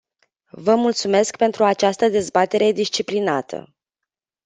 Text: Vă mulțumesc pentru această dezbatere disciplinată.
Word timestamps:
Vă 0.55 0.75
mulțumesc 0.75 1.37
pentru 1.37 1.63
această 1.63 2.07
dezbatere 2.07 2.71
disciplinată. 2.71 3.73